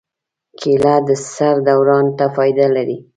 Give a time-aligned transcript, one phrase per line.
[0.59, 2.97] کېله د سر دوران ته فایده لري.